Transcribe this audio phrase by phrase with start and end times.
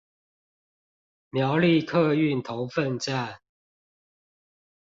[1.29, 3.39] 苗栗客運頭份站